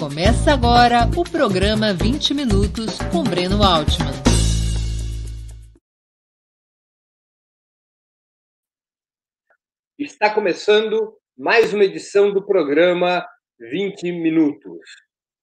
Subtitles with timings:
[0.00, 4.08] Começa agora o programa 20 Minutos com Breno Altman.
[9.98, 13.28] Está começando mais uma edição do programa
[13.58, 14.80] 20 Minutos.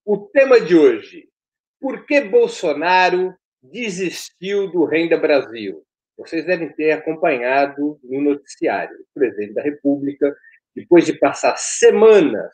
[0.03, 1.29] O tema de hoje:
[1.79, 5.85] por que Bolsonaro desistiu do Renda Brasil?
[6.17, 8.97] Vocês devem ter acompanhado no noticiário.
[9.01, 10.35] O presidente da República,
[10.75, 12.51] depois de passar semanas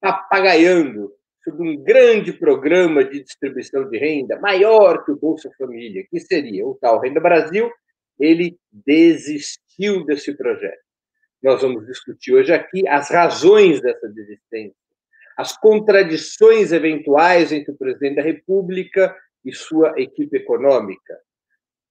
[0.00, 1.12] papagaiando
[1.42, 6.66] sobre um grande programa de distribuição de renda, maior que o Bolsa Família, que seria
[6.66, 7.70] o tal Renda Brasil,
[8.18, 10.82] ele desistiu desse projeto.
[11.42, 14.76] Nós vamos discutir hoje aqui as razões dessa desistência,
[15.38, 21.18] as contradições eventuais entre o presidente da República e sua equipe econômica,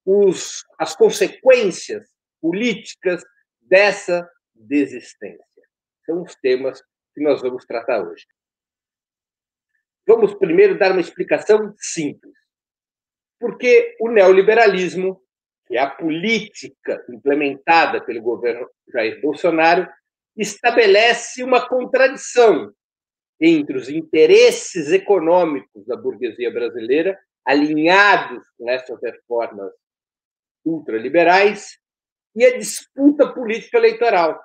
[0.06, 2.08] os, as consequências
[2.40, 3.24] políticas
[3.60, 5.44] dessa desistência.
[6.06, 6.82] São os temas
[7.16, 8.26] que nós vamos tratar hoje.
[10.10, 12.34] Vamos primeiro dar uma explicação simples.
[13.40, 15.22] Porque o neoliberalismo,
[15.68, 19.88] que é a política implementada pelo governo Jair Bolsonaro,
[20.36, 22.74] estabelece uma contradição
[23.40, 29.72] entre os interesses econômicos da burguesia brasileira, alinhados com essas reformas
[30.66, 31.78] ultraliberais,
[32.36, 34.42] e a disputa política eleitoral.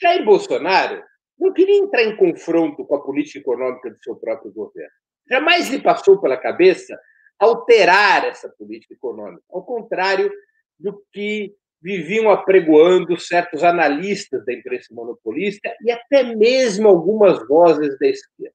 [0.00, 1.04] Jair Bolsonaro
[1.40, 4.92] não queria entrar em confronto com a política econômica do seu próprio governo.
[5.28, 6.98] Jamais lhe passou pela cabeça
[7.38, 10.30] alterar essa política econômica, ao contrário
[10.78, 18.06] do que viviam apregoando certos analistas da imprensa monopolista e até mesmo algumas vozes da
[18.06, 18.54] esquerda.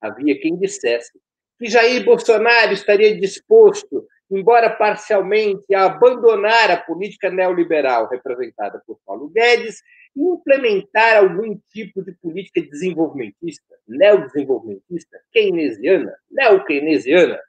[0.00, 1.12] Havia quem dissesse
[1.58, 9.28] que Jair Bolsonaro estaria disposto, embora parcialmente, a abandonar a política neoliberal representada por Paulo
[9.28, 9.82] Guedes
[10.16, 17.40] implementar algum tipo de política desenvolvimentista, neodesenvolvimentista, keynesiana, neo-keynesiana.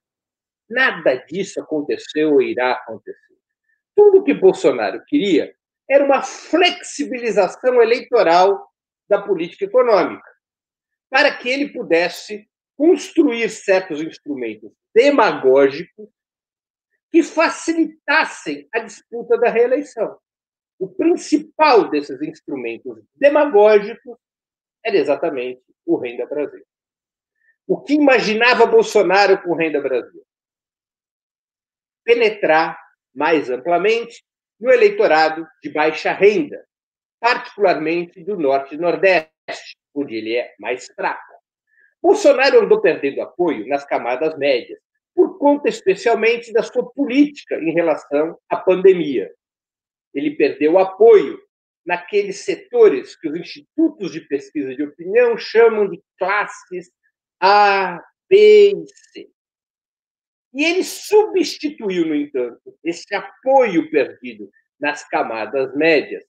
[0.70, 3.34] Nada disso aconteceu ou irá acontecer.
[3.96, 5.54] Tudo que Bolsonaro queria
[5.90, 8.68] era uma flexibilização eleitoral
[9.08, 10.28] da política econômica,
[11.10, 16.10] para que ele pudesse construir certos instrumentos demagógicos
[17.12, 20.18] que facilitassem a disputa da reeleição
[20.84, 24.18] o principal desses instrumentos demagógicos
[24.84, 26.62] era exatamente o Renda Brasil.
[27.66, 30.22] O que imaginava Bolsonaro com o Renda Brasil?
[32.04, 32.78] Penetrar
[33.16, 34.26] mais amplamente
[34.60, 36.62] no eleitorado de baixa renda,
[37.18, 41.34] particularmente do Norte e Nordeste, onde ele é mais fraco.
[42.02, 44.82] Bolsonaro andou perdendo apoio nas camadas médias,
[45.16, 49.32] por conta especialmente da sua política em relação à pandemia
[50.14, 51.40] ele perdeu apoio
[51.86, 56.92] naqueles setores que os institutos de pesquisa de opinião chamam de classes
[57.40, 59.30] A, B e C.
[60.54, 66.24] E ele substituiu, no entanto, esse apoio perdido nas camadas médias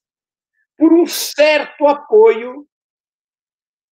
[0.76, 2.66] por um certo apoio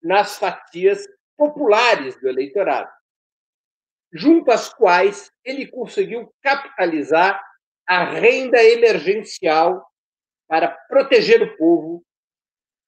[0.02, 2.90] nas fatias populares do eleitorado,
[4.12, 7.42] junto às quais ele conseguiu capitalizar
[7.86, 9.84] a renda emergencial
[10.48, 12.04] para proteger o povo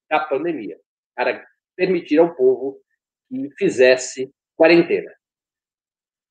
[0.09, 0.79] da pandemia,
[1.15, 1.45] para
[1.77, 2.81] permitir ao povo
[3.29, 5.13] que fizesse quarentena.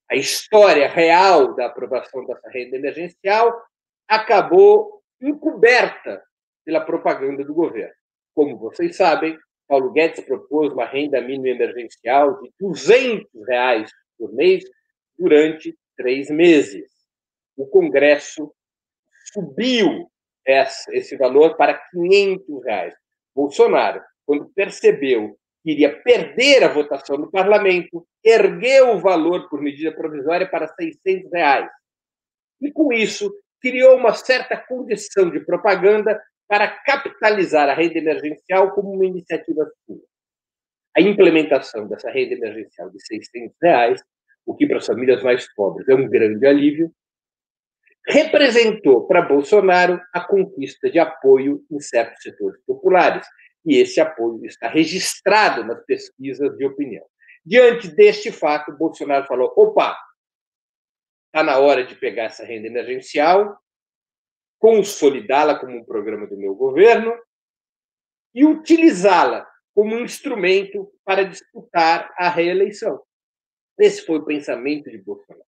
[0.09, 3.61] A história real da aprovação dessa renda emergencial
[4.07, 6.23] acabou encoberta
[6.63, 7.95] pela propaganda do governo.
[8.35, 9.37] Como vocês sabem,
[9.67, 14.63] Paulo Guedes propôs uma renda mínima emergencial de 200 reais por mês
[15.17, 16.92] durante três meses
[17.57, 18.53] o Congresso
[19.31, 20.09] subiu
[20.45, 22.93] esse valor para 500 reais.
[23.35, 29.95] Bolsonaro, quando percebeu que iria perder a votação no parlamento, ergueu o valor por medida
[29.95, 31.69] provisória para 600 reais.
[32.61, 38.91] E, com isso, criou uma certa condição de propaganda para capitalizar a renda emergencial como
[38.91, 40.01] uma iniciativa sua.
[40.95, 44.03] A implementação dessa renda emergencial de 600 reais,
[44.45, 46.93] o que para as famílias mais pobres é um grande alívio,
[48.07, 53.25] representou para Bolsonaro a conquista de apoio em certos setores populares.
[53.65, 57.05] E esse apoio está registrado nas pesquisas de opinião.
[57.45, 59.97] Diante deste fato, Bolsonaro falou: opa,
[61.27, 63.57] está na hora de pegar essa renda emergencial,
[64.59, 67.17] consolidá-la como um programa do meu governo
[68.35, 73.01] e utilizá-la como um instrumento para disputar a reeleição.
[73.79, 75.43] Esse foi o pensamento de Bolsonaro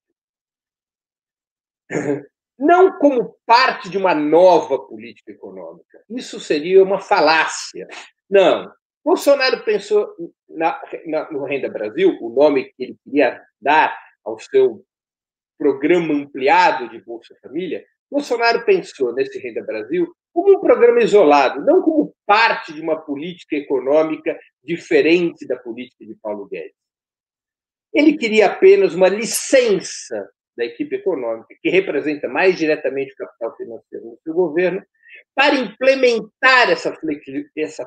[2.65, 6.03] não como parte de uma nova política econômica.
[6.09, 7.87] Isso seria uma falácia.
[8.29, 8.71] Não.
[9.03, 10.09] Bolsonaro pensou
[10.49, 14.83] na, na, no Renda Brasil, o nome que ele queria dar ao seu
[15.57, 17.85] programa ampliado de Bolsa Família.
[18.09, 23.55] Bolsonaro pensou nesse Renda Brasil como um programa isolado, não como parte de uma política
[23.55, 26.75] econômica diferente da política de Paulo Guedes.
[27.93, 34.05] Ele queria apenas uma licença da equipe econômica, que representa mais diretamente o capital financeiro
[34.05, 34.83] no seu governo,
[35.33, 36.95] para implementar essa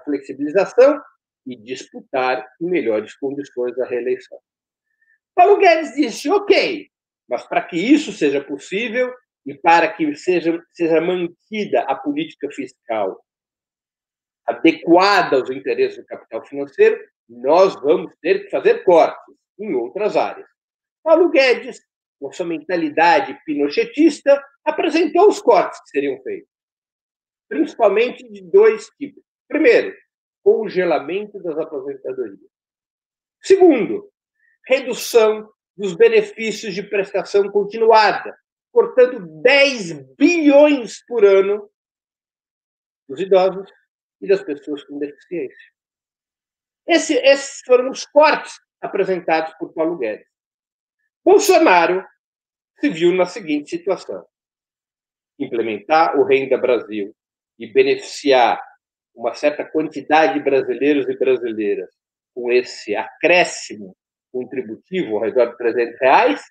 [0.05, 1.01] flexibilização
[1.47, 4.39] e disputar em melhores condições a reeleição.
[5.35, 6.89] Paulo Guedes disse: ok,
[7.29, 9.13] mas para que isso seja possível
[9.47, 13.19] e para que seja, seja mantida a política fiscal
[14.47, 16.99] adequada aos interesses do capital financeiro,
[17.29, 20.49] nós vamos ter que fazer cortes em outras áreas.
[21.03, 21.81] Paulo Guedes,
[22.19, 26.59] com sua mentalidade pinochetista, apresentou os cortes que seriam feitos
[27.49, 29.25] principalmente de dois tipos.
[29.49, 29.97] Primeiro,
[30.43, 32.39] congelamento das aposentadorias.
[33.43, 34.13] Segundo,
[34.67, 38.37] redução dos benefícios de prestação continuada,
[38.71, 41.71] cortando 10 bilhões por ano
[43.09, 43.71] dos idosos
[44.21, 45.73] e das pessoas com deficiência.
[46.87, 50.28] Esse, esses foram os cortes apresentados por Paulo Guedes.
[51.25, 52.05] Bolsonaro
[52.81, 54.25] se viu na seguinte situação:
[55.39, 57.15] implementar o Renda Brasil
[57.59, 58.63] e beneficiar
[59.15, 61.91] uma certa quantidade de brasileiros e brasileiras
[62.35, 63.97] com esse acréscimo
[64.33, 66.43] contributivo ao redor de 300 reais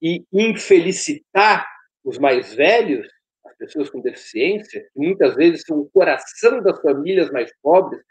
[0.00, 1.66] e infelicitar
[2.02, 3.06] os mais velhos,
[3.44, 8.02] as pessoas com deficiência, que muitas vezes são o coração das famílias mais pobres,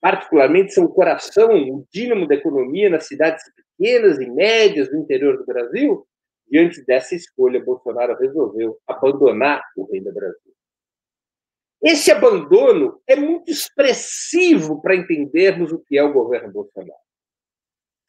[0.00, 3.42] particularmente são o coração, o dínamo da economia nas cidades
[3.82, 6.06] pequenas e médias do interior do Brasil,
[6.48, 10.54] diante dessa escolha, Bolsonaro resolveu abandonar o Renda Brasil.
[11.82, 17.00] Esse abandono é muito expressivo para entendermos o que é o governo Bolsonaro.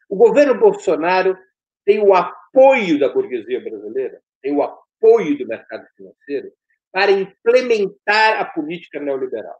[0.08, 1.36] O governo Bolsonaro
[1.84, 6.54] tem o apoio da burguesia brasileira, tem o apoio do mercado financeiro
[6.92, 9.60] para implementar a política neoliberal.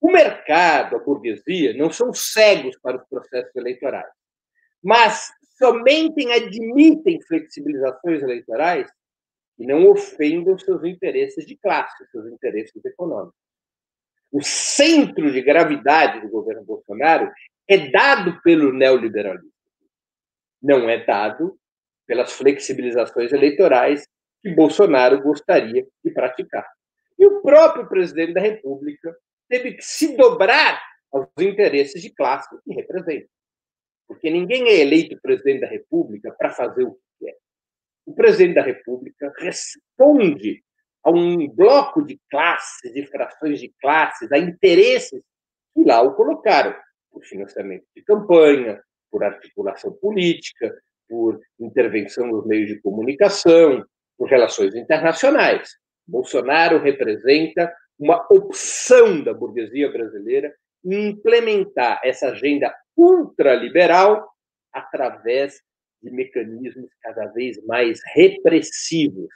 [0.00, 4.10] O mercado, a burguesia, não são cegos para os processos eleitorais,
[4.82, 8.90] mas somente admitem flexibilizações eleitorais
[9.58, 13.38] e não ofendam seus interesses de classe, seus interesses econômicos.
[14.32, 17.30] O centro de gravidade do governo Bolsonaro
[17.68, 19.52] é dado pelo neoliberalismo,
[20.60, 21.56] não é dado
[22.06, 24.06] pelas flexibilizações eleitorais
[24.42, 26.66] que Bolsonaro gostaria de praticar.
[27.18, 29.14] E o próprio presidente da República
[29.48, 30.82] teve que se dobrar
[31.12, 33.28] aos interesses de classe que representa.
[34.12, 37.36] Porque ninguém é eleito presidente da República para fazer o que quer
[38.06, 40.62] o presidente da República responde
[41.04, 45.22] a um bloco de classes, de frações de classes, a interesses
[45.74, 46.74] que lá o colocaram,
[47.10, 48.80] por financiamento de campanha,
[49.10, 50.74] por articulação política,
[51.08, 53.84] por intervenção nos meios de comunicação,
[54.16, 55.70] por relações internacionais.
[56.06, 60.54] Bolsonaro representa uma opção da burguesia brasileira
[60.84, 64.28] em implementar essa agenda ultraliberal
[64.72, 65.60] através
[66.02, 69.28] de mecanismos cada vez mais repressivos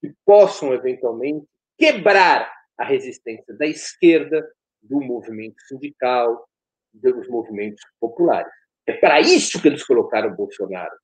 [0.00, 1.46] que possam, eventualmente,
[1.78, 4.46] quebrar a resistência da esquerda,
[4.82, 6.46] do movimento sindical,
[6.92, 8.52] dos movimentos populares.
[8.86, 10.96] É para isso que eles colocaram Bolsonaro.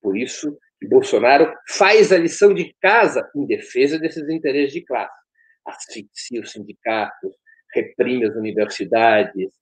[0.00, 5.14] Por isso que Bolsonaro faz a lição de casa em defesa desses interesses de classe.
[5.66, 7.34] Asfixia os sindicatos,
[7.74, 9.52] reprime as universidades,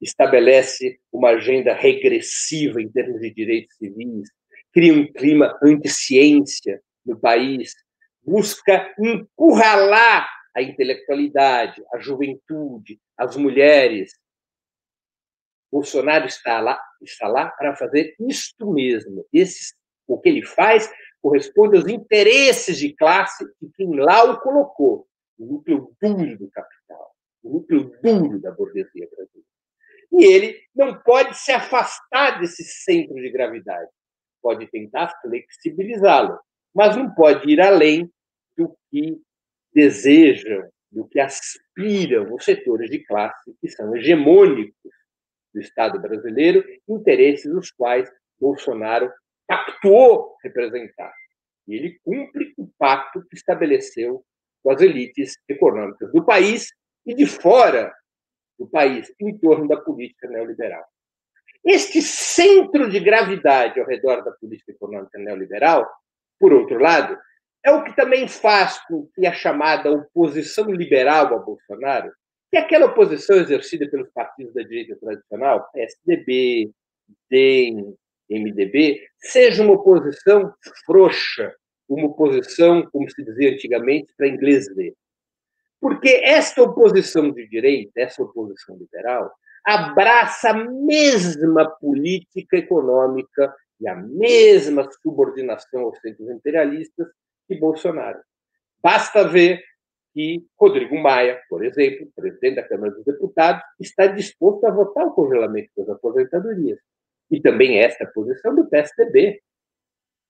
[0.00, 4.28] estabelece uma agenda regressiva em termos de direitos civis,
[4.72, 7.74] cria um clima anti-ciência no país,
[8.22, 14.12] busca encurralar a intelectualidade, a juventude, as mulheres.
[15.70, 19.24] Bolsonaro está lá, está lá para fazer isto mesmo.
[19.32, 19.74] Esse,
[20.06, 20.90] o que ele faz
[21.22, 25.06] corresponde aos interesses de classe de quem lá o colocou,
[25.38, 29.49] o núcleo duro do capital, o núcleo duro da burguesia brasileira.
[30.12, 33.88] E ele não pode se afastar desse centro de gravidade.
[34.42, 36.38] Pode tentar flexibilizá-lo,
[36.74, 38.10] mas não pode ir além
[38.56, 39.20] do que
[39.72, 44.74] desejam, do que aspiram os setores de classe que são hegemônicos
[45.54, 49.12] do Estado brasileiro, interesses os quais Bolsonaro
[49.46, 51.12] pactuou representar.
[51.68, 54.24] E ele cumpre o pacto que estabeleceu
[54.62, 56.72] com as elites econômicas do país
[57.06, 57.92] e de fora
[58.60, 60.84] do país em torno da política neoliberal.
[61.64, 65.90] Este centro de gravidade ao redor da política econômica neoliberal,
[66.38, 67.18] por outro lado,
[67.64, 72.12] é o que também faz com que a chamada oposição liberal a Bolsonaro
[72.50, 76.72] que aquela oposição exercida pelos partidos da direita tradicional, PSDB,
[77.30, 77.94] DEM,
[78.28, 80.52] MDB, seja uma oposição
[80.84, 81.54] frouxa,
[81.88, 84.94] uma oposição, como se dizia antigamente, para inglês ver.
[85.80, 89.32] Porque esta oposição de direita, essa oposição liberal,
[89.64, 97.08] abraça a mesma política econômica e a mesma subordinação aos centros imperialistas
[97.48, 98.20] que Bolsonaro.
[98.82, 99.62] Basta ver
[100.12, 105.12] que Rodrigo Maia, por exemplo, presidente da Câmara dos Deputados, está disposto a votar o
[105.12, 106.78] congelamento das aposentadorias.
[107.30, 109.40] E também esta posição do PSDB,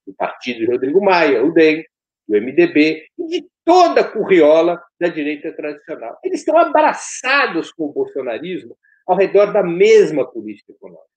[0.07, 1.85] do partido de Rodrigo Maia, o DEM,
[2.31, 6.17] do MDB e de toda a curriola da direita tradicional.
[6.23, 11.09] Eles estão abraçados com o bolsonarismo ao redor da mesma política econômica.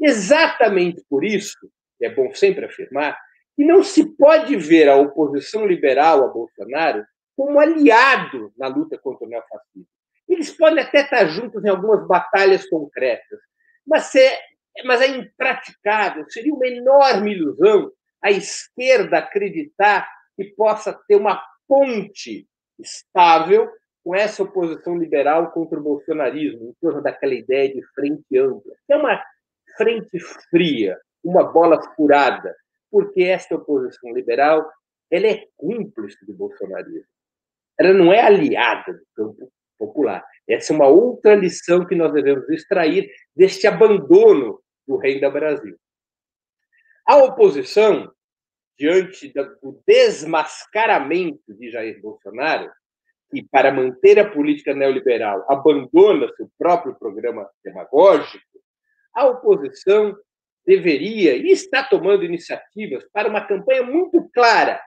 [0.00, 1.70] Exatamente por isso,
[2.02, 3.16] é bom sempre afirmar,
[3.54, 7.06] que não se pode ver a oposição liberal a Bolsonaro
[7.36, 9.86] como aliado na luta contra o neofascismo.
[10.28, 13.38] Eles podem até estar juntos em algumas batalhas concretas,
[13.86, 14.36] mas é,
[14.84, 22.46] mas é impraticável, seria uma enorme ilusão a esquerda acreditar que possa ter uma ponte
[22.78, 23.68] estável
[24.04, 28.72] com essa oposição liberal contra o bolsonarismo, em torno daquela ideia de frente ampla.
[28.88, 29.20] É uma
[29.76, 32.54] frente fria, uma bola furada,
[32.90, 34.70] porque essa oposição liberal
[35.10, 37.06] ela é cúmplice do bolsonarismo
[37.78, 40.24] ela não é aliada do campo popular.
[40.48, 45.76] Essa é uma outra lição que nós devemos extrair deste abandono do reino do Brasil.
[47.06, 48.10] A oposição,
[48.78, 52.70] diante do desmascaramento de Jair Bolsonaro,
[53.30, 58.44] que, para manter a política neoliberal, abandona seu próprio programa demagógico,
[59.14, 60.16] a oposição
[60.64, 64.80] deveria e está tomando iniciativas para uma campanha muito clara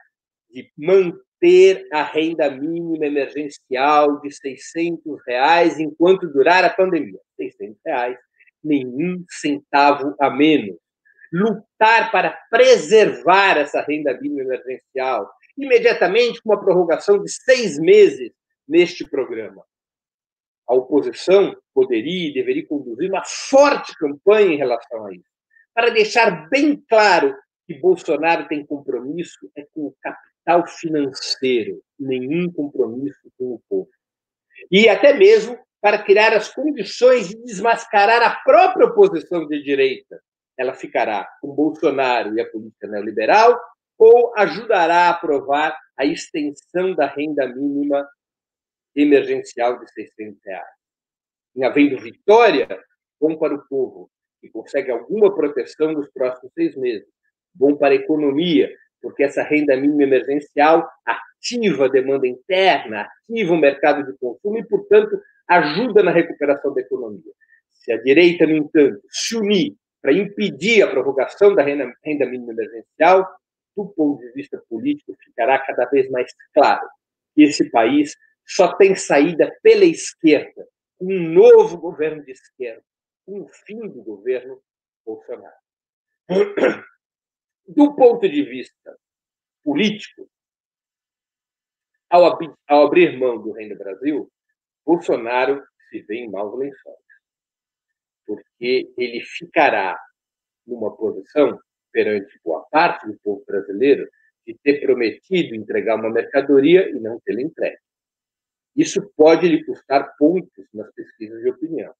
[0.49, 7.19] de manter ter a renda mínima emergencial de 600 reais enquanto durar a pandemia.
[7.37, 8.17] 600 reais,
[8.63, 10.77] nenhum centavo a menos.
[11.31, 18.31] Lutar para preservar essa renda mínima emergencial, imediatamente com uma prorrogação de seis meses
[18.67, 19.63] neste programa.
[20.67, 25.29] A oposição poderia e deveria conduzir uma forte campanha em relação a isso,
[25.73, 33.31] para deixar bem claro que Bolsonaro tem compromisso é com o capital financeiro, nenhum compromisso
[33.37, 33.89] com o povo.
[34.71, 40.21] E até mesmo para criar as condições de desmascarar a própria oposição de direita.
[40.59, 43.57] Ela ficará com Bolsonaro e a política neoliberal
[43.97, 48.05] ou ajudará a aprovar a extensão da renda mínima
[48.93, 50.67] emergencial de 600 reais.
[51.55, 52.67] Em havendo vitória,
[53.21, 54.11] bom para o povo,
[54.41, 57.07] que consegue alguma proteção nos próximos seis meses.
[57.53, 58.69] Bom para a economia,
[59.01, 64.67] porque essa renda mínima emergencial ativa a demanda interna, ativa o mercado de consumo e,
[64.67, 67.33] portanto, ajuda na recuperação da economia.
[67.69, 72.53] Se a direita, no entanto, se unir para impedir a prorrogação da renda, renda mínima
[72.53, 73.27] emergencial,
[73.75, 76.87] do ponto de vista político, ficará cada vez mais claro
[77.35, 78.15] que esse país
[78.45, 80.67] só tem saída pela esquerda,
[80.99, 82.83] um novo governo de esquerda,
[83.27, 84.61] um fim do governo
[85.05, 85.55] Bolsonaro.
[87.67, 88.97] do ponto de vista
[89.63, 90.29] político,
[92.09, 94.31] ao, ab ao abrir mão do Reino do Brasil,
[94.85, 96.97] Bolsonaro se vê em maus lençóis,
[98.29, 99.99] porque ele ficará
[100.67, 101.59] numa posição
[101.91, 104.07] perante boa parte do povo brasileiro
[104.45, 107.79] de ter prometido entregar uma mercadoria e não tê-la entregue.
[108.75, 111.93] Isso pode lhe custar pontos nas pesquisas de opinião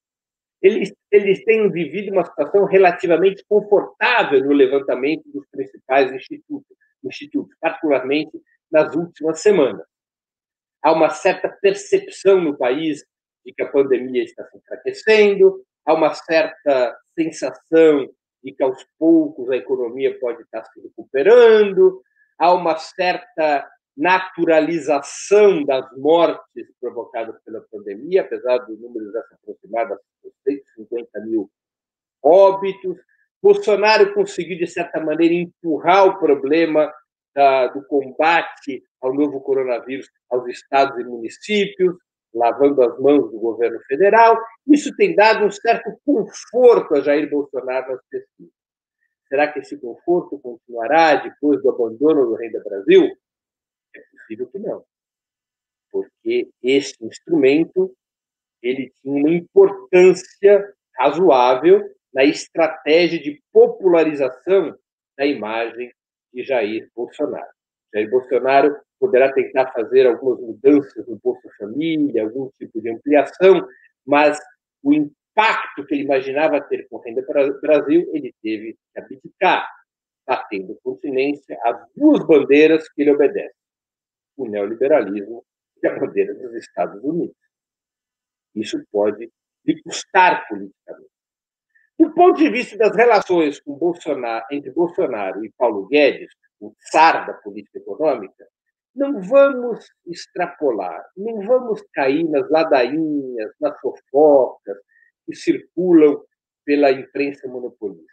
[0.62, 8.38] eles, eles têm vivido uma situação relativamente confortável no levantamento dos principais institutos, institutos, particularmente
[8.70, 9.86] nas últimas semanas.
[10.82, 13.04] Há uma certa percepção no país
[13.44, 18.08] de que a pandemia está se enfraquecendo, há uma certa sensação
[18.42, 22.02] de que aos poucos a economia pode estar se recuperando,
[22.38, 29.98] há uma certa naturalização das mortes provocadas pela pandemia, apesar do número aproximar das
[30.46, 31.50] 150 mil
[32.22, 32.96] óbitos.
[33.42, 36.92] Bolsonaro conseguiu, de certa maneira, empurrar o problema
[37.34, 41.96] da, do combate ao novo coronavírus aos estados e municípios,
[42.34, 44.38] lavando as mãos do governo federal.
[44.66, 48.52] Isso tem dado um certo conforto a Jair Bolsonaro nas pesquisas.
[49.28, 53.08] Será que esse conforto continuará depois do abandono do Renda Brasil?
[53.94, 54.84] É possível que não,
[55.90, 57.94] porque esse instrumento
[58.62, 61.82] ele tinha uma importância razoável
[62.12, 64.76] na estratégia de popularização
[65.16, 65.92] da imagem
[66.32, 67.50] de Jair Bolsonaro.
[67.94, 73.66] Jair Bolsonaro poderá tentar fazer algumas mudanças no Bolsa Família, algum tipo de ampliação,
[74.06, 74.38] mas
[74.82, 77.24] o impacto que ele imaginava ter com a Renda
[77.60, 79.66] Brasil, ele teve que abdicar,
[80.26, 83.56] batendo continência às duas bandeiras que ele obedece,
[84.36, 85.44] o neoliberalismo
[85.82, 87.36] e a bandeira dos Estados Unidos.
[88.54, 89.30] Isso pode
[89.64, 91.10] lhe custar politicamente.
[91.98, 97.34] Do ponto de vista das relações Bolsonaro, entre Bolsonaro e Paulo Guedes, o tsar da
[97.34, 98.46] política econômica,
[98.94, 104.76] não vamos extrapolar, não vamos cair nas ladainhas, nas fofocas
[105.26, 106.22] que circulam
[106.64, 108.10] pela imprensa monopolista.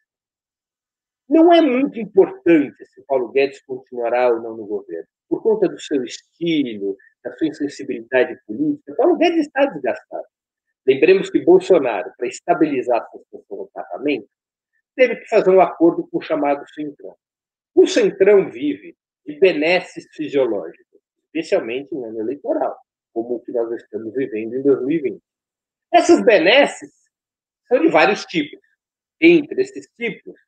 [1.30, 5.80] Não é muito importante se Paulo Guedes continuará ou não no governo, por conta do
[5.80, 8.96] seu estilo, da sua insensibilidade política.
[8.96, 10.26] Paulo Guedes está desgastado.
[10.86, 14.30] Lembremos que Bolsonaro, para estabilizar a situação no parlamento,
[14.96, 17.16] teve que fazer um acordo com o chamado Centrão.
[17.76, 18.96] O Centrão vive
[19.28, 22.78] de benesses fisiológicas, especialmente no ano eleitoral,
[23.14, 25.22] como o que nós estamos vivendo em 2020.
[25.94, 26.92] Essas benesses
[27.68, 28.60] são de vários tipos.
[29.20, 30.40] Entre esses tipos,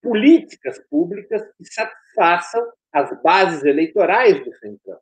[0.00, 4.98] políticas públicas que satisfaçam as bases eleitorais do Centrão.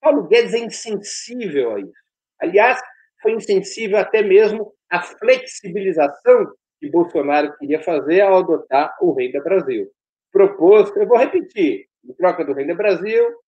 [0.00, 2.04] Paulo Guedes é insensível a isso.
[2.40, 2.80] Aliás,
[3.22, 9.90] foi insensível até mesmo à flexibilização que Bolsonaro queria fazer ao adotar o Renda Brasil
[10.34, 13.40] propôs, eu vou repetir, em troca do Renda Brasil,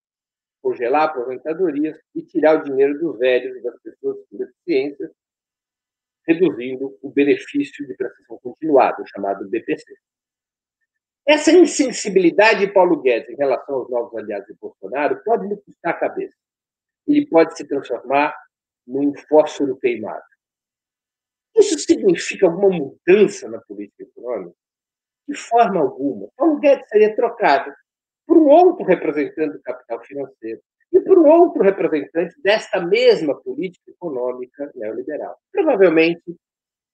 [0.62, 5.10] congelar aposentadorias e tirar o dinheiro dos velhos e das pessoas com deficiência,
[6.24, 9.84] reduzindo o benefício de prestação continuada, chamado BPC.
[11.26, 15.92] Essa insensibilidade de Paulo Guedes em relação aos novos aliados de Bolsonaro pode lhe custar
[15.92, 16.36] a cabeça.
[17.08, 18.32] Ele pode se transformar
[18.86, 20.24] num fósforo queimado.
[21.56, 24.56] Isso significa alguma mudança na política econômica?
[25.28, 26.28] De forma alguma.
[26.36, 27.72] Paulo Guedes seria trocado
[28.26, 30.60] por um outro representante do capital financeiro
[30.92, 35.38] e por um outro representante desta mesma política econômica neoliberal.
[35.52, 36.36] Provavelmente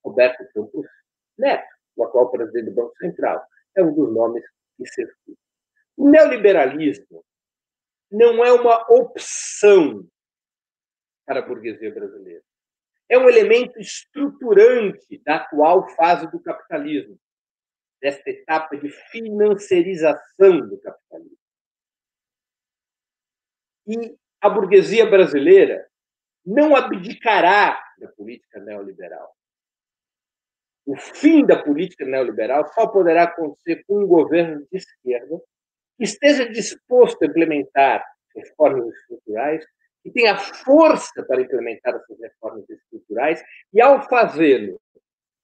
[0.04, 0.86] Roberto Campos
[1.38, 3.42] Neto, o atual presidente do Banco Central,
[3.76, 4.44] é um dos nomes
[4.76, 5.38] que circulam.
[5.96, 7.24] O neoliberalismo
[8.10, 10.06] não é uma opção
[11.26, 12.42] para a burguesia brasileira.
[13.08, 17.18] É um elemento estruturante da atual fase do capitalismo,
[18.02, 21.38] desta etapa de financiarização do capitalismo.
[23.86, 25.88] E a burguesia brasileira
[26.44, 29.32] não abdicará da política neoliberal.
[30.84, 35.40] O fim da política neoliberal só poderá acontecer com um governo de esquerda
[35.96, 39.64] que esteja disposto a implementar reformas estruturais,
[40.02, 43.40] que tenha força para implementar essas reformas estruturais
[43.72, 44.80] e, ao fazê-lo,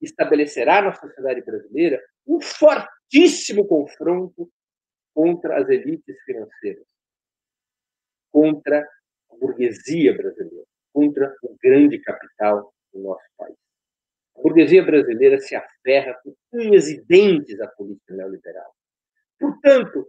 [0.00, 4.50] estabelecerá na sociedade brasileira um fortíssimo confronto
[5.14, 6.86] contra as elites financeiras,
[8.30, 8.86] contra
[9.30, 13.56] a burguesia brasileira, contra o grande capital do nosso país.
[14.36, 18.72] A burguesia brasileira se aferra com unhas e dentes à política neoliberal.
[19.40, 20.06] Portanto,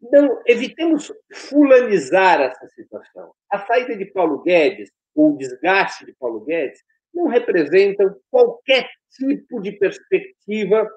[0.00, 3.32] não evitemos fulanizar essa situação.
[3.48, 6.82] A saída de Paulo Guedes, ou o desgaste de Paulo Guedes,
[7.14, 10.90] não representam qualquer tipo de perspectiva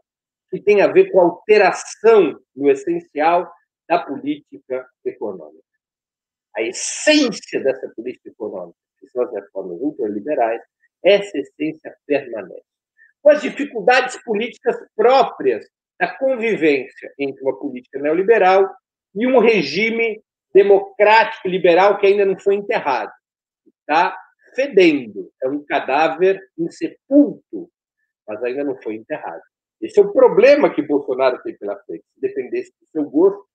[0.56, 3.52] que tem a ver com a alteração no essencial
[3.89, 5.65] da política econômica.
[6.56, 10.62] A essência dessa política econômica, que são as reformas ultraliberais,
[11.04, 12.63] essa essência permanece.
[13.22, 15.68] Com as dificuldades políticas próprias
[16.00, 18.74] da convivência entre uma política neoliberal
[19.13, 23.12] e um regime democrático liberal que ainda não foi enterrado.
[23.82, 24.18] Está
[24.56, 27.70] fedendo, é um cadáver insepulto,
[28.26, 29.41] mas ainda não foi enterrado.
[29.82, 32.04] Esse é o problema que Bolsonaro tem pela frente.
[32.14, 33.46] Se dependesse do seu gosto,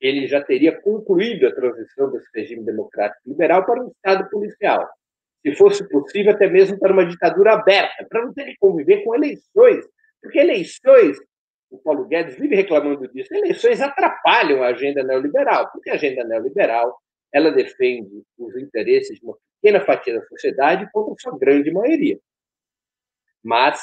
[0.00, 4.88] ele já teria concluído a transição desse regime democrático liberal para um Estado policial.
[5.42, 9.14] Se fosse possível, até mesmo para uma ditadura aberta, para não ter que conviver com
[9.14, 9.84] eleições.
[10.22, 11.18] Porque eleições,
[11.70, 16.98] o Paulo Guedes vive reclamando disso, eleições atrapalham a agenda neoliberal, porque a agenda neoliberal
[17.32, 22.18] ela defende os interesses de uma pequena fatia da sociedade contra a sua grande maioria.
[23.42, 23.82] Mas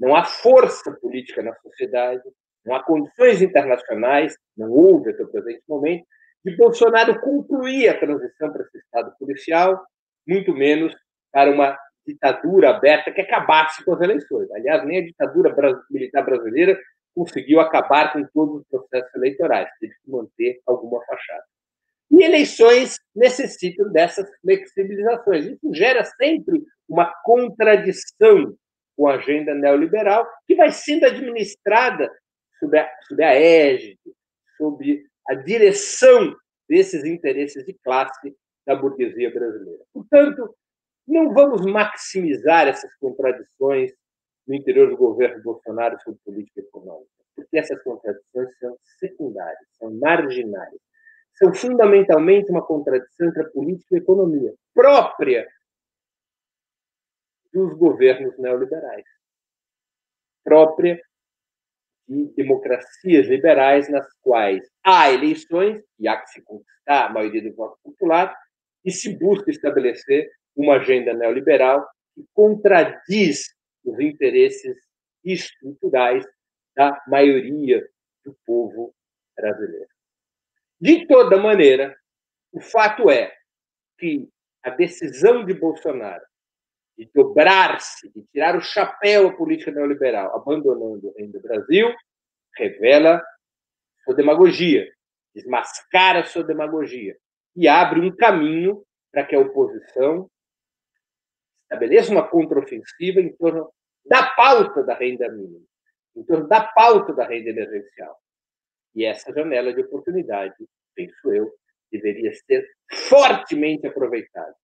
[0.00, 2.22] não há força política na sociedade,
[2.64, 6.04] não há condições internacionais, não houve até o presente momento,
[6.44, 9.84] de Bolsonaro concluir a transição para esse Estado policial,
[10.26, 10.94] muito menos
[11.30, 14.50] para uma ditadura aberta que acabasse com as eleições.
[14.52, 15.54] Aliás, nem a ditadura
[15.90, 16.78] militar brasileira
[17.14, 21.44] conseguiu acabar com todos os processos eleitorais, teve que manter alguma fachada.
[22.10, 25.46] E eleições necessitam dessas flexibilizações.
[25.46, 28.54] Isso gera sempre uma contradição
[29.00, 32.12] com a agenda neoliberal, que vai sendo administrada
[32.58, 33.98] sob a, sob a égide,
[34.58, 36.36] sob a direção
[36.68, 38.36] desses interesses de classe
[38.66, 39.82] da burguesia brasileira.
[39.90, 40.54] Portanto,
[41.08, 43.90] não vamos maximizar essas contradições
[44.46, 50.78] no interior do governo Bolsonaro sobre política econômica, porque essas contradições são secundárias, são marginais.
[51.36, 55.48] São fundamentalmente uma contradição entre a política e a economia, própria
[57.52, 59.04] dos governos neoliberais,
[60.44, 61.00] própria
[62.08, 67.54] de democracias liberais nas quais há eleições e há que se conquistar a maioria do
[67.54, 68.36] voto popular
[68.84, 74.76] e se busca estabelecer uma agenda neoliberal que contradiz os interesses
[75.24, 76.24] estruturais
[76.74, 77.86] da maioria
[78.24, 78.94] do povo
[79.36, 79.88] brasileiro.
[80.80, 81.96] De toda maneira,
[82.52, 83.32] o fato é
[83.98, 84.28] que
[84.62, 86.24] a decisão de Bolsonaro
[87.00, 91.88] de dobrar-se, de tirar o chapéu à política neoliberal, abandonando o reino do Brasil,
[92.54, 93.24] revela
[94.04, 94.86] sua demagogia,
[95.34, 97.16] desmascara sua demagogia
[97.56, 100.30] e abre um caminho para que a oposição
[101.62, 103.72] estabeleça uma contraofensiva em torno
[104.04, 105.64] da pauta da renda mínima,
[106.14, 108.14] em torno da pauta da renda emergencial.
[108.94, 110.54] E essa janela de oportunidade,
[110.94, 111.50] penso eu,
[111.90, 112.68] deveria ser
[113.08, 114.54] fortemente aproveitada,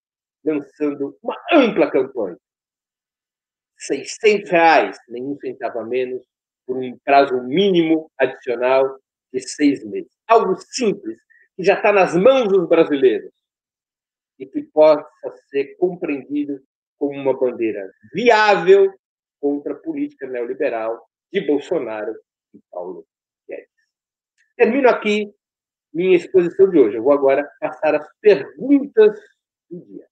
[0.47, 2.39] lançando uma ampla campanha.
[3.79, 6.25] 600 reais, nenhum centavo a menos,
[6.67, 8.99] por um prazo mínimo adicional
[9.33, 10.11] de seis meses.
[10.27, 11.19] Algo simples,
[11.57, 13.33] que já está nas mãos dos brasileiros
[14.39, 15.07] e que possa
[15.49, 16.61] ser compreendido
[16.99, 18.93] como uma bandeira viável
[19.41, 22.15] contra a política neoliberal de Bolsonaro
[22.55, 23.07] e Paulo
[23.49, 23.69] Guedes.
[24.57, 25.33] Termino aqui
[25.93, 26.97] minha exposição de hoje.
[26.97, 29.19] Eu vou agora passar as perguntas
[29.71, 30.07] do dia.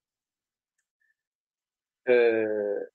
[2.08, 2.86] Uh,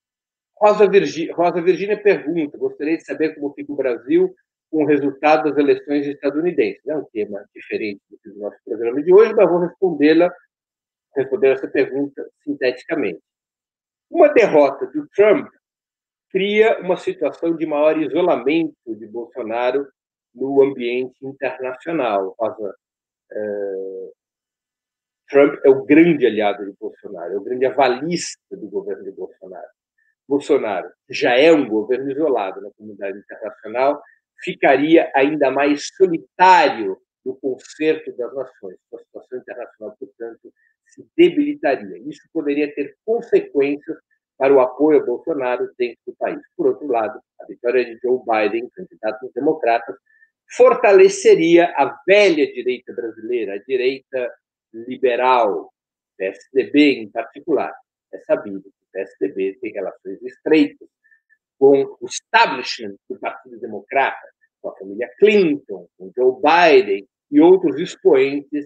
[0.60, 1.32] Rosa, Virgi...
[1.32, 4.36] Rosa Virgínia pergunta: gostaria de saber como fica o Brasil
[4.69, 6.86] com o resultado das eleições estadunidenses.
[6.86, 10.32] É um tema diferente do nosso programa de hoje, mas vou respondê-la,
[11.15, 13.22] responder essa pergunta sinteticamente.
[14.10, 15.48] Uma derrota do Trump
[16.30, 19.88] cria uma situação de maior isolamento de Bolsonaro
[20.36, 22.36] no ambiente internacional.
[22.39, 22.76] Rosa,
[23.32, 24.12] é...
[25.29, 29.67] Trump é o grande aliado de Bolsonaro, é o grande avalista do governo de Bolsonaro.
[30.27, 34.01] Bolsonaro já é um governo isolado na comunidade internacional,
[34.43, 38.77] ficaria ainda mais solitário no concerto das nações.
[38.93, 40.53] A situação internacional, portanto,
[40.87, 41.97] se debilitaria.
[42.07, 43.97] Isso poderia ter consequências
[44.37, 46.39] para o apoio a Bolsonaro dentro do país.
[46.55, 49.95] Por outro lado, a vitória de Joe Biden, candidato dos democratas,
[50.55, 54.31] fortaleceria a velha direita brasileira, a direita
[54.73, 55.71] liberal,
[56.17, 57.73] PSDB em particular.
[58.13, 60.88] É sabido que o PSDB tem relações estreitas
[61.58, 64.27] com o establishment do Partido Democrata,
[64.62, 68.65] com a família Clinton, com Joe Biden e outros expoentes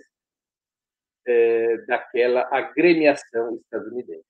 [1.26, 4.26] eh, daquela agremiação estadunidense.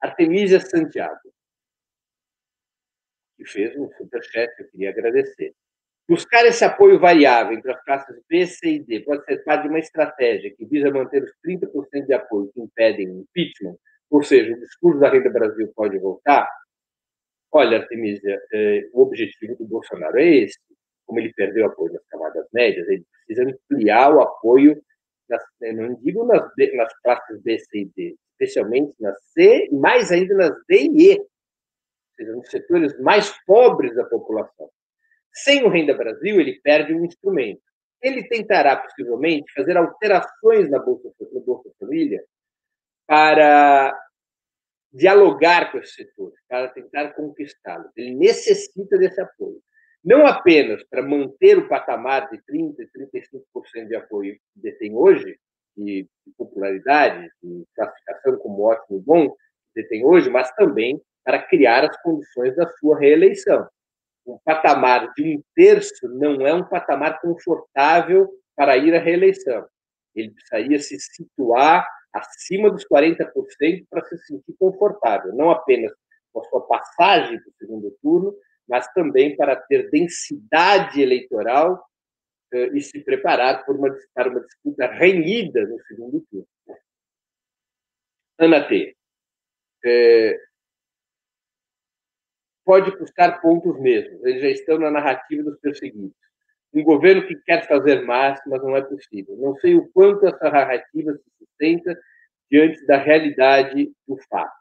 [0.00, 1.32] Artemisia Santiago,
[3.36, 5.54] que fez um superchat, eu queria agradecer.
[6.06, 9.68] Buscar esse apoio variável entre as classes B, C e D pode ser parte de
[9.68, 13.76] uma estratégia que visa manter os 30% de apoio que impedem o impeachment,
[14.10, 16.46] ou seja, o discurso da renda Brasil pode voltar?
[17.50, 20.58] Olha, Artemisia, eh, o objetivo do Bolsonaro é esse.
[21.06, 24.78] Como ele perdeu apoio nas camadas médias, ele precisa ampliar o apoio,
[25.28, 25.42] nas,
[25.74, 26.42] não digo nas,
[26.74, 31.12] nas classes B, C e D, especialmente nas C, e mais ainda nas D e
[31.12, 31.26] E, ou
[32.16, 34.68] seja, nos setores mais pobres da população.
[35.34, 37.62] Sem o Renda Brasil, ele perde um instrumento.
[38.00, 42.22] Ele tentará, possivelmente, fazer alterações na Bolsa, na Bolsa Família
[43.06, 43.98] para
[44.92, 47.90] dialogar com esse setor, para tentar conquistá-lo.
[47.96, 49.60] Ele necessita desse apoio.
[50.04, 55.38] Não apenas para manter o patamar de 30% e 35% de apoio que detém hoje,
[55.76, 61.84] de, popularidade, de classificação como ótimo e bom, que detém hoje, mas também para criar
[61.84, 63.66] as condições da sua reeleição.
[64.26, 69.66] Um patamar de um terço não é um patamar confortável para ir à reeleição.
[70.14, 75.92] Ele precisaria se situar acima dos 40% para se sentir confortável, não apenas
[76.32, 78.34] com a sua passagem para o segundo turno,
[78.68, 81.84] mas também para ter densidade eleitoral
[82.52, 86.46] eh, e se preparar uma, para uma disputa renhida no segundo turno.
[88.38, 88.96] Ana T.
[89.84, 90.38] Eh,
[92.64, 96.16] pode custar pontos mesmo, eles já estão na narrativa dos perseguidos.
[96.72, 99.36] Um governo que quer fazer mais, mas não é possível.
[99.36, 101.96] Não sei o quanto essa narrativa se sustenta
[102.50, 104.52] diante da realidade do fato.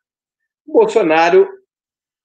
[0.68, 1.50] O Bolsonaro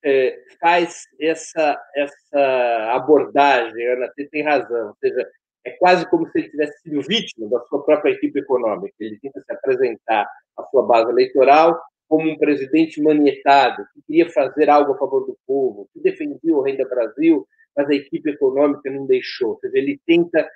[0.05, 5.29] é, faz essa, essa abordagem, Ana tem razão, ou seja,
[5.65, 8.95] é quase como se ele tivesse sido vítima da sua própria equipe econômica.
[9.01, 14.71] Ele tenta se apresentar à sua base eleitoral como um presidente manietado, que queria fazer
[14.71, 19.07] algo a favor do povo, que defendia o Renda Brasil, mas a equipe econômica não
[19.07, 19.57] deixou.
[19.57, 20.49] Quer dizer, ele tenta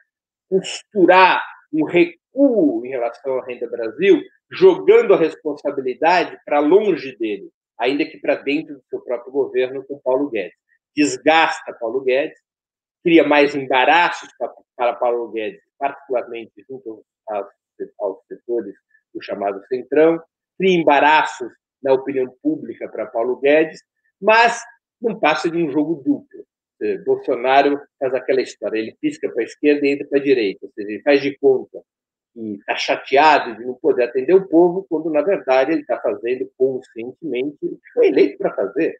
[0.49, 8.05] costurar um recuo em relação à Renda Brasil, jogando a responsabilidade para longe dele, ainda
[8.05, 10.57] que para dentro do seu próprio governo, com Paulo Guedes.
[10.97, 12.39] Desgasta Paulo Guedes,
[13.03, 14.29] cria mais embaraços
[14.77, 18.75] para Paulo Guedes, particularmente junto aos setores
[19.15, 20.23] do chamado Centrão,
[20.63, 21.51] cria embaraços
[21.83, 23.83] na opinião pública para Paulo Guedes,
[24.21, 24.63] mas
[25.01, 26.47] não passa de um jogo duplo.
[27.05, 30.73] Bolsonaro faz aquela história, ele pisca para a esquerda e entra para a direita, ou
[30.73, 31.83] seja, ele faz de conta
[32.33, 36.51] que está chateado de não poder atender o povo, quando, na verdade, ele está fazendo
[36.57, 38.97] conscientemente o que foi eleito para fazer,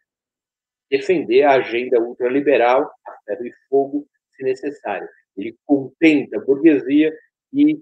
[0.89, 5.07] defender a agenda ultraliberal a ferro e fogo, se necessário.
[5.35, 7.13] Ele contenta a burguesia
[7.51, 7.81] e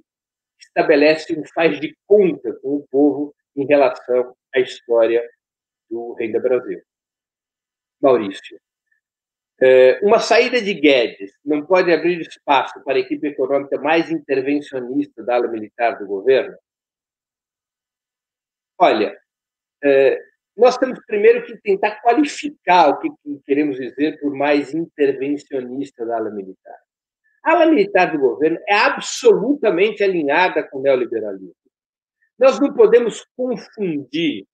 [0.60, 5.22] estabelece um faz de conta com o povo em relação à história
[5.90, 6.82] do Renda Brasil.
[8.02, 8.60] Maurício.
[9.64, 15.24] É, uma saída de Guedes não pode abrir espaço para a equipe econômica mais intervencionista
[15.24, 16.58] da ala militar do governo?
[18.80, 19.16] Olha,
[19.84, 20.20] é,
[20.58, 23.10] nós temos primeiro que tentar qualificar o que
[23.46, 26.78] queremos dizer por mais intervencionista da ala militar.
[27.44, 31.56] A ala militar do governo é absolutamente alinhada com o neoliberalismo.
[32.38, 34.46] Nós não podemos confundir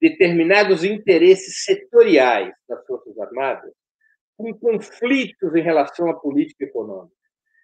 [0.00, 3.72] determinados interesses setoriais das Forças Armadas
[4.36, 7.14] com conflitos em relação à política econômica.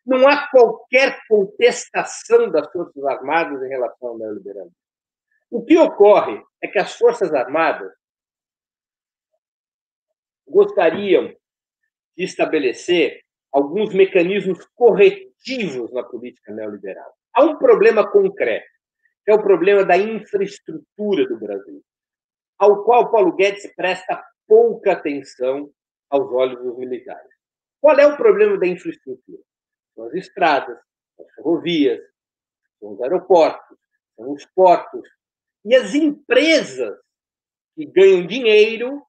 [0.06, 4.76] Não há qualquer contestação das Forças Armadas em relação ao neoliberalismo.
[5.50, 7.92] O que ocorre é que as Forças Armadas
[10.46, 11.28] gostariam
[12.16, 17.12] de estabelecer alguns mecanismos corretivos na política neoliberal.
[17.34, 18.68] Há um problema concreto,
[19.24, 21.82] que é o problema da infraestrutura do Brasil
[22.60, 25.72] ao qual Paulo Guedes presta pouca atenção
[26.10, 27.32] aos olhos dos militares.
[27.80, 29.42] Qual é o problema da infraestrutura?
[29.94, 30.78] São as estradas,
[31.18, 32.00] as ferrovias,
[32.78, 33.78] são os aeroportos,
[34.14, 35.08] são os portos
[35.64, 36.98] e as empresas
[37.74, 39.02] que ganham dinheiro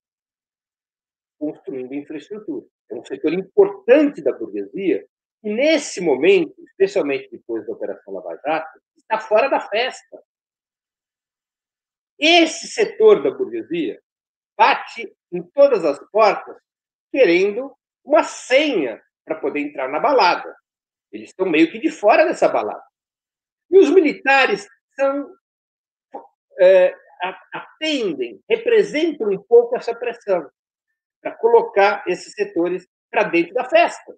[1.37, 2.65] construindo infraestrutura.
[2.89, 5.05] É um setor importante da burguesia
[5.43, 10.23] e, nesse momento, especialmente depois da Operação Lava Jato, está fora da festa.
[12.19, 14.01] Esse setor da burguesia
[14.55, 16.55] bate em todas as portas
[17.11, 17.75] querendo
[18.05, 20.55] uma senha para poder entrar na balada.
[21.11, 22.83] Eles estão meio que de fora dessa balada.
[23.69, 25.33] E os militares são,
[26.59, 26.95] é,
[27.53, 30.49] atendem, representam um pouco essa pressão
[31.21, 34.15] para colocar esses setores para dentro da festa.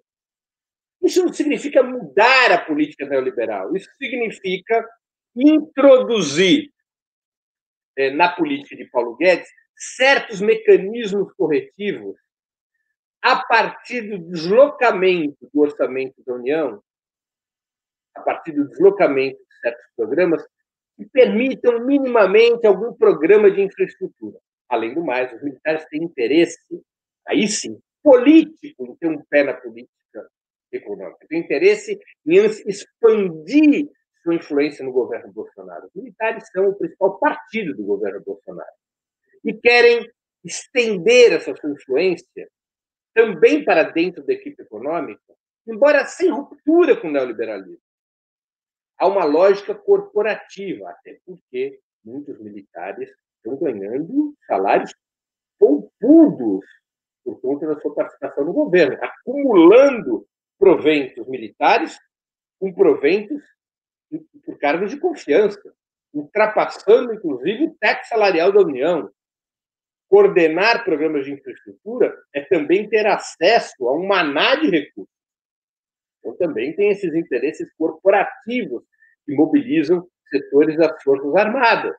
[1.04, 4.88] Isso não significa mudar a política neoliberal, isso significa
[5.36, 6.72] introduzir
[7.96, 12.16] é, na política de Paulo Guedes certos mecanismos corretivos
[13.20, 16.82] a partir do deslocamento do orçamento da União,
[18.14, 20.42] a partir do deslocamento de certos programas
[20.96, 24.38] que permitam minimamente algum programa de infraestrutura.
[24.70, 26.58] Além do mais, os militares têm interesse,
[27.26, 30.03] aí sim, político em ter um pé na política
[30.76, 33.88] econômica, têm interesse em expandir
[34.22, 35.86] sua influência no governo Bolsonaro.
[35.86, 38.72] Os militares são o principal partido do governo Bolsonaro
[39.44, 40.10] e querem
[40.42, 42.48] estender essa sua influência
[43.14, 45.34] também para dentro da equipe econômica,
[45.66, 47.78] embora sem ruptura com o neoliberalismo.
[48.98, 54.94] Há uma lógica corporativa, até porque muitos militares estão ganhando salários
[55.58, 56.64] poupudos
[57.24, 60.26] por conta da sua participação no governo, acumulando
[60.58, 61.98] proventos militares
[62.58, 63.42] com proventos
[64.44, 65.74] por cargos de confiança,
[66.12, 69.10] ultrapassando, inclusive, o teto salarial da União.
[70.08, 75.12] Coordenar programas de infraestrutura é também ter acesso a um maná de recursos.
[76.20, 78.84] Então, também tem esses interesses corporativos
[79.26, 81.96] que mobilizam setores das Forças Armadas.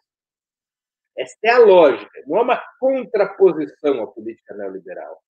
[1.18, 5.22] Esta é a lógica, não é uma contraposição à política neoliberal.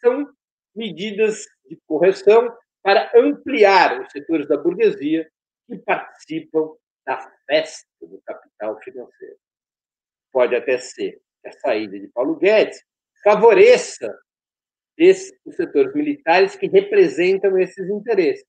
[0.00, 0.28] São
[0.74, 5.30] medidas de correção para ampliar os setores da burguesia
[5.66, 6.72] que participam
[7.06, 9.36] da festa do capital financeiro.
[10.32, 12.82] Pode até ser que a saída de Paulo Guedes
[13.22, 14.18] favoreça
[14.96, 18.44] esses, os setores militares que representam esses interesses.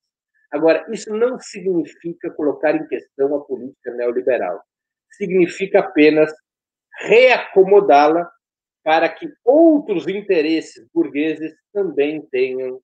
[0.50, 4.62] Agora, isso não significa colocar em questão a política neoliberal.
[5.12, 6.32] Significa apenas
[7.00, 8.30] reacomodá-la
[8.84, 12.80] para que outros interesses burgueses também tenham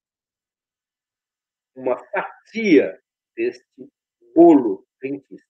[1.76, 2.98] uma fatia
[3.36, 3.64] deste
[4.34, 5.46] bolo rentista.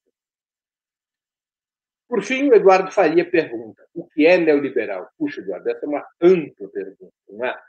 [2.09, 5.09] Por fim, o Eduardo Faria pergunta: o que é neoliberal?
[5.17, 7.15] Puxa, Eduardo, essa é uma ampla pergunta.
[7.29, 7.63] Não é?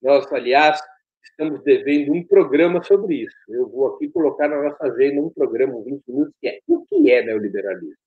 [0.00, 0.80] Nós, aliás,
[1.22, 3.36] estamos devendo um programa sobre isso.
[3.48, 7.12] Eu vou aqui colocar na nossa agenda um programa, 20 minutos, que é o que
[7.12, 8.02] é neoliberalismo?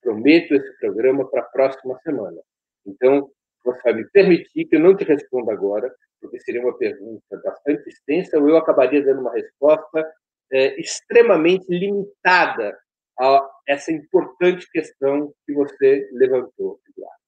[0.00, 2.40] Prometo esse programa para a próxima semana.
[2.88, 3.30] Então,
[3.64, 7.88] você vai me permitir que eu não te responda agora, porque seria uma pergunta bastante
[7.88, 10.10] extensa, ou eu acabaria dando uma resposta
[10.50, 12.76] é, extremamente limitada
[13.20, 17.18] a essa importante questão que você levantou, Eduardo.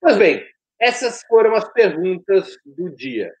[0.00, 0.44] Pois bem,
[0.78, 3.32] essas foram as perguntas do dia.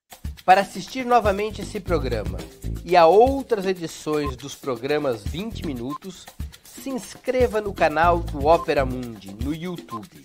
[0.44, 2.38] Para assistir novamente esse programa
[2.84, 6.26] e a outras edições dos programas 20 Minutos,
[6.64, 10.24] se inscreva no canal do Opera Mundi no YouTube.